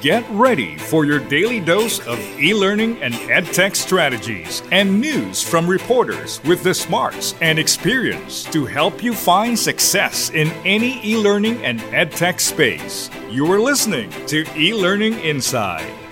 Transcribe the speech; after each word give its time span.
Get 0.00 0.24
ready 0.30 0.76
for 0.76 1.04
your 1.04 1.18
daily 1.18 1.58
dose 1.58 1.98
of 2.06 2.20
e 2.40 2.54
learning 2.54 3.02
and 3.02 3.12
edtech 3.14 3.74
strategies 3.74 4.62
and 4.70 5.00
news 5.00 5.42
from 5.42 5.66
reporters 5.66 6.40
with 6.44 6.62
the 6.62 6.72
smarts 6.72 7.34
and 7.40 7.58
experience 7.58 8.44
to 8.52 8.64
help 8.64 9.02
you 9.02 9.12
find 9.12 9.58
success 9.58 10.30
in 10.30 10.52
any 10.64 11.04
e 11.04 11.16
learning 11.16 11.64
and 11.64 11.80
edtech 11.90 12.38
space. 12.38 13.10
You 13.28 13.50
are 13.50 13.58
listening 13.58 14.10
to 14.28 14.46
E 14.56 14.72
Learning 14.72 15.18
Inside. 15.18 16.07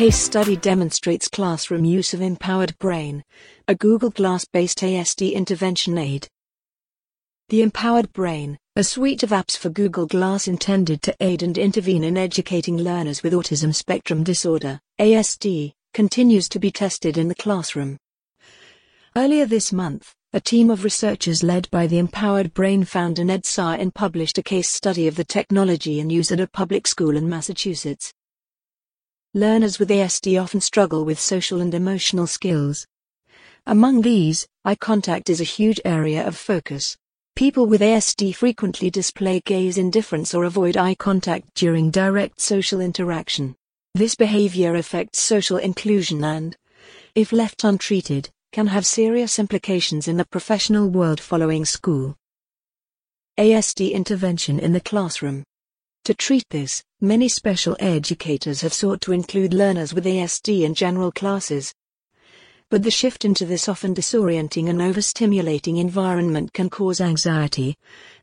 Case 0.00 0.16
study 0.16 0.56
demonstrates 0.56 1.28
classroom 1.28 1.84
use 1.84 2.14
of 2.14 2.22
Empowered 2.22 2.74
Brain, 2.78 3.22
a 3.68 3.74
Google 3.74 4.08
Glass 4.08 4.46
based 4.46 4.78
ASD 4.78 5.34
intervention 5.34 5.98
aid. 5.98 6.26
The 7.50 7.60
Empowered 7.60 8.10
Brain, 8.14 8.56
a 8.76 8.82
suite 8.82 9.22
of 9.22 9.28
apps 9.28 9.58
for 9.58 9.68
Google 9.68 10.06
Glass 10.06 10.48
intended 10.48 11.02
to 11.02 11.14
aid 11.20 11.42
and 11.42 11.58
intervene 11.58 12.02
in 12.02 12.16
educating 12.16 12.78
learners 12.78 13.22
with 13.22 13.34
autism 13.34 13.74
spectrum 13.74 14.24
disorder, 14.24 14.80
ASD, 14.98 15.74
continues 15.92 16.48
to 16.48 16.58
be 16.58 16.70
tested 16.70 17.18
in 17.18 17.28
the 17.28 17.34
classroom. 17.34 17.98
Earlier 19.14 19.44
this 19.44 19.70
month, 19.70 20.14
a 20.32 20.40
team 20.40 20.70
of 20.70 20.82
researchers 20.82 21.42
led 21.42 21.70
by 21.70 21.86
the 21.86 21.98
Empowered 21.98 22.54
Brain 22.54 22.84
founder 22.84 23.22
Ned 23.22 23.42
Sahin 23.42 23.92
published 23.92 24.38
a 24.38 24.42
case 24.42 24.70
study 24.70 25.08
of 25.08 25.16
the 25.16 25.24
technology 25.24 26.00
in 26.00 26.08
use 26.08 26.32
at 26.32 26.40
a 26.40 26.46
public 26.46 26.86
school 26.86 27.18
in 27.18 27.28
Massachusetts. 27.28 28.14
Learners 29.34 29.78
with 29.78 29.90
ASD 29.90 30.42
often 30.42 30.60
struggle 30.60 31.04
with 31.04 31.20
social 31.20 31.60
and 31.60 31.72
emotional 31.72 32.26
skills. 32.26 32.84
Among 33.64 34.02
these, 34.02 34.48
eye 34.64 34.74
contact 34.74 35.30
is 35.30 35.40
a 35.40 35.44
huge 35.44 35.80
area 35.84 36.26
of 36.26 36.36
focus. 36.36 36.96
People 37.36 37.66
with 37.66 37.80
ASD 37.80 38.34
frequently 38.34 38.90
display 38.90 39.40
gaze 39.44 39.78
indifference 39.78 40.34
or 40.34 40.42
avoid 40.42 40.76
eye 40.76 40.96
contact 40.96 41.54
during 41.54 41.92
direct 41.92 42.40
social 42.40 42.80
interaction. 42.80 43.54
This 43.94 44.16
behavior 44.16 44.74
affects 44.74 45.20
social 45.20 45.58
inclusion 45.58 46.24
and, 46.24 46.56
if 47.14 47.30
left 47.30 47.62
untreated, 47.62 48.30
can 48.50 48.66
have 48.66 48.84
serious 48.84 49.38
implications 49.38 50.08
in 50.08 50.16
the 50.16 50.24
professional 50.24 50.88
world 50.88 51.20
following 51.20 51.64
school. 51.64 52.16
ASD 53.38 53.92
intervention 53.92 54.58
in 54.58 54.72
the 54.72 54.80
classroom. 54.80 55.44
To 56.06 56.14
treat 56.14 56.42
this, 56.50 56.82
many 57.00 57.28
special 57.28 57.76
educators 57.80 58.60
have 58.60 58.72
sought 58.72 59.00
to 59.00 59.12
include 59.12 59.54
learners 59.54 59.94
with 59.94 60.04
ASD 60.04 60.62
in 60.62 60.74
general 60.74 61.10
classes. 61.10 61.72
But 62.68 62.82
the 62.82 62.90
shift 62.90 63.24
into 63.24 63.46
this 63.46 63.68
often 63.68 63.94
disorienting 63.94 64.68
and 64.68 64.80
overstimulating 64.80 65.78
environment 65.80 66.52
can 66.52 66.68
cause 66.68 67.00
anxiety, 67.00 67.76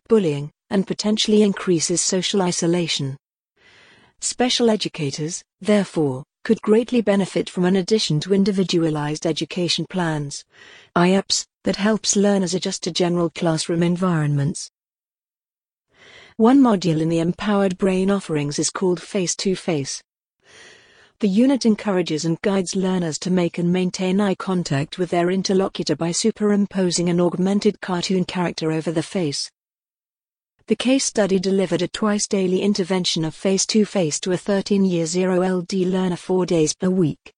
bullying, 0.08 0.52
and 0.70 0.86
potentially 0.86 1.42
increases 1.42 2.02
social 2.02 2.42
isolation. 2.42 3.18
Special 4.22 4.70
educators, 4.70 5.44
therefore, 5.60 6.24
could 6.44 6.62
greatly 6.62 7.02
benefit 7.02 7.50
from 7.50 7.66
an 7.66 7.76
addition 7.76 8.20
to 8.22 8.34
individualized 8.34 9.26
education 9.26 9.86
plans, 9.90 10.46
IEPs, 10.96 11.46
that 11.64 11.76
helps 11.76 12.16
learners 12.16 12.54
adjust 12.54 12.84
to 12.84 12.92
general 12.92 13.30
classroom 13.30 13.84
environments. 13.84 14.70
One 16.40 16.62
module 16.62 17.02
in 17.02 17.10
the 17.10 17.18
Empowered 17.18 17.80
Brain 17.80 18.12
offerings 18.12 18.60
is 18.60 18.70
called 18.70 19.02
Face 19.02 19.36
to 19.38 19.56
Face. 19.56 20.04
The 21.20 21.28
unit 21.28 21.66
encourages 21.66 22.26
and 22.26 22.40
guides 22.44 22.76
learners 22.76 23.18
to 23.20 23.32
make 23.32 23.58
and 23.58 23.74
maintain 23.74 24.22
eye 24.22 24.36
contact 24.36 25.00
with 25.00 25.10
their 25.10 25.32
interlocutor 25.32 25.96
by 25.96 26.12
superimposing 26.12 27.10
an 27.10 27.20
augmented 27.20 27.82
cartoon 27.82 28.24
character 28.24 28.72
over 28.72 28.92
the 28.92 29.02
face. 29.02 29.50
The 30.68 30.76
case 30.76 31.06
study 31.06 31.40
delivered 31.40 31.82
a 31.82 31.88
twice 31.88 32.28
daily 32.28 32.62
intervention 32.62 33.26
of 33.26 33.34
face 33.34 33.66
to 33.66 33.84
face 33.84 34.20
to 34.20 34.32
a 34.32 34.38
13 34.38 34.86
year 34.86 35.08
0 35.08 35.42
LD 35.42 35.74
learner 35.74 36.18
four 36.18 36.46
days 36.46 36.76
per 36.76 36.92
week. 36.92 37.34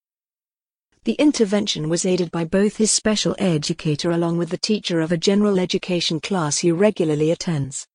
The 1.06 1.14
intervention 1.14 1.88
was 1.88 2.06
aided 2.06 2.32
by 2.32 2.44
both 2.44 2.76
his 2.76 2.92
special 2.92 3.34
educator 3.40 4.12
along 4.12 4.36
with 4.40 4.50
the 4.50 4.58
teacher 4.58 5.00
of 5.00 5.14
a 5.14 5.18
general 5.18 5.58
education 5.58 6.20
class 6.20 6.58
he 6.58 6.74
regularly 6.74 7.32
attends. 7.32 7.88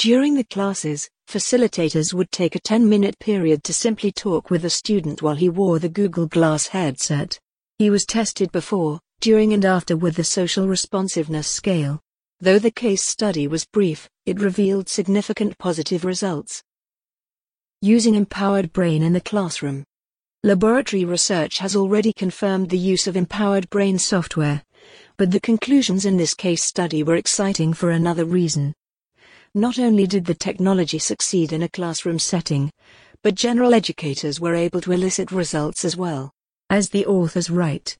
During 0.00 0.34
the 0.34 0.44
classes, 0.44 1.10
facilitators 1.28 2.14
would 2.14 2.32
take 2.32 2.54
a 2.54 2.58
10 2.58 2.88
minute 2.88 3.18
period 3.18 3.62
to 3.64 3.74
simply 3.74 4.10
talk 4.10 4.48
with 4.48 4.62
the 4.62 4.70
student 4.70 5.20
while 5.20 5.34
he 5.34 5.50
wore 5.50 5.78
the 5.78 5.90
Google 5.90 6.24
Glass 6.24 6.68
headset. 6.68 7.38
He 7.76 7.90
was 7.90 8.06
tested 8.06 8.50
before, 8.50 9.00
during, 9.20 9.52
and 9.52 9.62
after 9.62 9.98
with 9.98 10.16
the 10.16 10.24
social 10.24 10.66
responsiveness 10.66 11.46
scale. 11.46 12.00
Though 12.40 12.58
the 12.58 12.70
case 12.70 13.04
study 13.04 13.46
was 13.46 13.66
brief, 13.66 14.08
it 14.24 14.40
revealed 14.40 14.88
significant 14.88 15.58
positive 15.58 16.06
results. 16.06 16.62
Using 17.82 18.14
Empowered 18.14 18.72
Brain 18.72 19.02
in 19.02 19.12
the 19.12 19.20
classroom. 19.20 19.84
Laboratory 20.42 21.04
research 21.04 21.58
has 21.58 21.76
already 21.76 22.14
confirmed 22.14 22.70
the 22.70 22.78
use 22.78 23.06
of 23.06 23.18
Empowered 23.18 23.68
Brain 23.68 23.98
software, 23.98 24.62
but 25.18 25.30
the 25.30 25.40
conclusions 25.40 26.06
in 26.06 26.16
this 26.16 26.32
case 26.32 26.62
study 26.62 27.02
were 27.02 27.16
exciting 27.16 27.74
for 27.74 27.90
another 27.90 28.24
reason. 28.24 28.72
Not 29.54 29.80
only 29.80 30.06
did 30.06 30.26
the 30.26 30.34
technology 30.34 31.00
succeed 31.00 31.52
in 31.52 31.64
a 31.64 31.68
classroom 31.68 32.20
setting, 32.20 32.70
but 33.24 33.34
general 33.34 33.74
educators 33.74 34.38
were 34.38 34.54
able 34.54 34.80
to 34.82 34.92
elicit 34.92 35.32
results 35.32 35.84
as 35.84 35.96
well. 35.96 36.30
As 36.70 36.90
the 36.90 37.04
authors 37.04 37.50
write, 37.50 37.98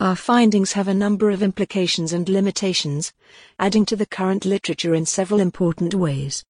our 0.00 0.16
findings 0.16 0.72
have 0.72 0.88
a 0.88 0.94
number 0.94 1.28
of 1.28 1.42
implications 1.42 2.14
and 2.14 2.26
limitations, 2.26 3.12
adding 3.58 3.84
to 3.84 3.96
the 3.96 4.06
current 4.06 4.46
literature 4.46 4.94
in 4.94 5.04
several 5.04 5.40
important 5.40 5.92
ways. 5.94 6.42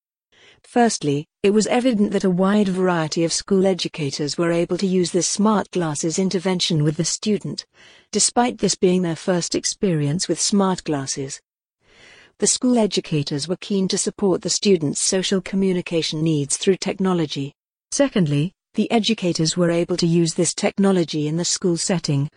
Firstly, 0.62 1.26
it 1.42 1.50
was 1.50 1.66
evident 1.66 2.12
that 2.12 2.22
a 2.22 2.30
wide 2.30 2.68
variety 2.68 3.24
of 3.24 3.32
school 3.32 3.66
educators 3.66 4.38
were 4.38 4.52
able 4.52 4.78
to 4.78 4.86
use 4.86 5.10
this 5.10 5.26
smart 5.26 5.68
glasses 5.72 6.16
intervention 6.16 6.84
with 6.84 6.96
the 6.96 7.04
student, 7.04 7.66
despite 8.12 8.58
this 8.58 8.76
being 8.76 9.02
their 9.02 9.16
first 9.16 9.56
experience 9.56 10.28
with 10.28 10.40
smart 10.40 10.84
glasses 10.84 11.40
the 12.40 12.46
school 12.46 12.78
educators 12.78 13.46
were 13.46 13.56
keen 13.56 13.86
to 13.86 13.98
support 13.98 14.40
the 14.40 14.48
students' 14.48 14.98
social 14.98 15.42
communication 15.42 16.22
needs 16.22 16.56
through 16.56 16.76
technology. 16.76 17.52
Secondly, 17.90 18.54
the 18.72 18.90
educators 18.90 19.58
were 19.58 19.70
able 19.70 19.98
to 19.98 20.06
use 20.06 20.32
this 20.32 20.54
technology 20.54 21.28
in 21.28 21.36
the 21.36 21.44
school 21.44 21.76
setting, 21.76 22.30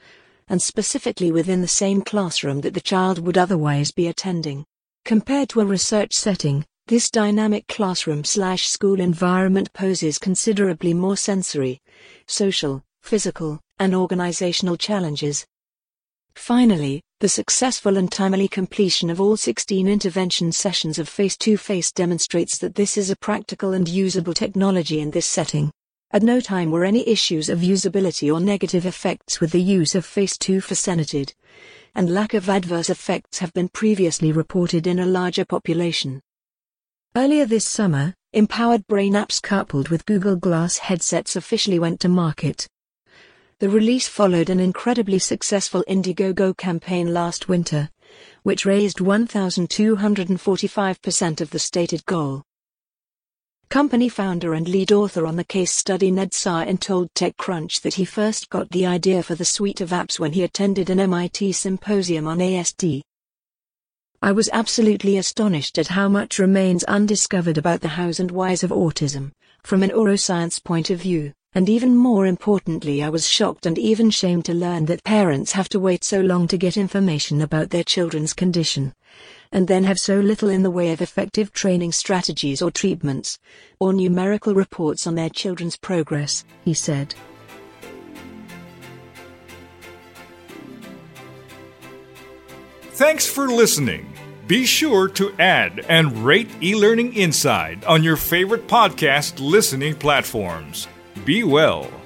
and 0.49 0.61
specifically 0.61 1.31
within 1.31 1.61
the 1.61 1.69
same 1.69 2.01
classroom 2.01 2.59
that 2.59 2.73
the 2.73 2.81
child 2.81 3.17
would 3.19 3.37
otherwise 3.37 3.91
be 3.91 4.07
attending. 4.07 4.65
Compared 5.05 5.47
to 5.47 5.61
a 5.61 5.65
research 5.65 6.11
setting, 6.11 6.65
this 6.87 7.09
dynamic 7.09 7.65
classroom 7.69 8.25
slash 8.25 8.67
school 8.67 8.99
environment 8.99 9.71
poses 9.71 10.19
considerably 10.19 10.93
more 10.93 11.15
sensory, 11.15 11.79
social, 12.27 12.83
physical, 13.03 13.61
and 13.79 13.95
organizational 13.95 14.75
challenges. 14.75 15.45
Finally, 16.35 17.01
the 17.19 17.29
successful 17.29 17.97
and 17.97 18.11
timely 18.11 18.47
completion 18.47 19.09
of 19.09 19.21
all 19.21 19.37
16 19.37 19.87
intervention 19.87 20.51
sessions 20.51 20.99
of 20.99 21.07
face 21.07 21.37
to 21.37 21.55
face 21.57 21.91
demonstrates 21.91 22.57
that 22.57 22.75
this 22.75 22.97
is 22.97 23.09
a 23.09 23.15
practical 23.15 23.73
and 23.73 23.87
usable 23.87 24.33
technology 24.33 24.99
in 24.99 25.11
this 25.11 25.25
setting. 25.25 25.71
At 26.11 26.21
no 26.21 26.39
time 26.39 26.69
were 26.69 26.85
any 26.85 27.07
issues 27.07 27.49
of 27.49 27.59
usability 27.59 28.33
or 28.33 28.39
negative 28.39 28.85
effects 28.85 29.39
with 29.39 29.51
the 29.51 29.61
use 29.61 29.95
of 29.95 30.05
face 30.05 30.37
to 30.39 30.61
face 30.61 30.87
and 31.95 32.13
lack 32.13 32.33
of 32.33 32.49
adverse 32.49 32.89
effects 32.89 33.39
have 33.39 33.53
been 33.53 33.69
previously 33.69 34.31
reported 34.31 34.87
in 34.87 34.99
a 34.99 35.05
larger 35.05 35.45
population. 35.45 36.21
Earlier 37.15 37.45
this 37.45 37.65
summer, 37.65 38.15
Empowered 38.33 38.87
Brain 38.87 39.13
apps 39.13 39.41
coupled 39.41 39.89
with 39.89 40.05
Google 40.05 40.35
Glass 40.35 40.77
headsets 40.79 41.35
officially 41.35 41.77
went 41.77 41.99
to 41.99 42.09
market. 42.09 42.67
The 43.63 43.69
release 43.69 44.09
followed 44.09 44.49
an 44.49 44.59
incredibly 44.59 45.19
successful 45.19 45.85
Indiegogo 45.87 46.57
campaign 46.57 47.13
last 47.13 47.47
winter, 47.47 47.89
which 48.41 48.65
raised 48.65 48.97
1,245% 48.97 51.39
of 51.39 51.49
the 51.49 51.59
stated 51.59 52.05
goal. 52.05 52.43
Company 53.69 54.09
founder 54.09 54.53
and 54.53 54.67
lead 54.67 54.91
author 54.91 55.25
on 55.25 55.37
the 55.37 55.45
case 55.45 55.71
study 55.71 56.11
Ned 56.11 56.33
Sahin 56.33 56.77
told 56.77 57.13
TechCrunch 57.13 57.79
that 57.83 57.93
he 57.93 58.03
first 58.03 58.49
got 58.49 58.69
the 58.71 58.85
idea 58.85 59.23
for 59.23 59.35
the 59.35 59.45
suite 59.45 59.79
of 59.79 59.91
apps 59.91 60.19
when 60.19 60.33
he 60.33 60.43
attended 60.43 60.89
an 60.89 60.99
MIT 60.99 61.53
symposium 61.53 62.27
on 62.27 62.39
ASD. 62.39 63.01
I 64.21 64.33
was 64.33 64.49
absolutely 64.51 65.15
astonished 65.15 65.77
at 65.77 65.87
how 65.87 66.09
much 66.09 66.37
remains 66.37 66.83
undiscovered 66.83 67.57
about 67.57 67.79
the 67.79 67.87
hows 67.87 68.19
and 68.19 68.29
whys 68.29 68.61
of 68.61 68.71
autism, 68.71 69.31
from 69.63 69.83
an 69.83 69.91
neuroscience 69.91 70.61
point 70.61 70.89
of 70.89 70.99
view. 70.99 71.31
And 71.55 71.69
even 71.69 71.95
more 71.95 72.25
importantly, 72.25 73.03
I 73.03 73.09
was 73.09 73.29
shocked 73.29 73.65
and 73.65 73.77
even 73.77 74.09
shamed 74.09 74.45
to 74.45 74.53
learn 74.53 74.85
that 74.85 75.03
parents 75.03 75.51
have 75.51 75.69
to 75.69 75.79
wait 75.79 76.03
so 76.03 76.19
long 76.19 76.47
to 76.47 76.57
get 76.57 76.77
information 76.77 77.41
about 77.41 77.69
their 77.69 77.83
children's 77.83 78.33
condition. 78.33 78.93
and 79.53 79.67
then 79.67 79.83
have 79.83 79.99
so 79.99 80.19
little 80.19 80.49
in 80.49 80.63
the 80.63 80.71
way 80.71 80.91
of 80.91 81.01
effective 81.01 81.53
training 81.53 81.91
strategies 81.91 82.61
or 82.61 82.71
treatments, 82.71 83.37
or 83.79 83.93
numerical 83.93 84.55
reports 84.55 85.05
on 85.05 85.13
their 85.13 85.29
children's 85.29 85.77
progress, 85.77 86.43
he 86.65 86.73
said. 86.73 87.13
Thanks 92.93 93.27
for 93.27 93.47
listening. 93.47 94.11
Be 94.47 94.65
sure 94.65 95.07
to 95.09 95.33
add 95.39 95.85
and 95.87 96.25
rate 96.25 96.49
eLearning 96.59 97.15
Inside 97.15 97.85
on 97.85 98.03
your 98.03 98.17
favorite 98.17 98.67
podcast 98.67 99.39
listening 99.39 99.95
platforms. 99.95 100.87
Be 101.25 101.45
well. 101.45 102.02